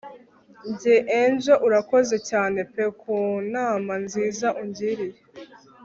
[0.69, 3.15] Njye Angel urakoze cyane pe ku
[3.53, 5.17] nama nziza ungiriye